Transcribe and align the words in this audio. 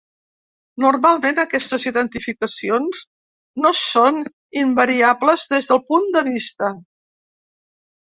Normalment 0.85 1.41
aquestes 1.43 1.85
identificacions 1.91 3.03
no 3.67 3.75
són 3.83 4.19
invariables 4.65 5.49
des 5.57 5.73
del 5.75 5.87
punt 5.93 6.13
de 6.21 6.29
vista. 6.35 6.77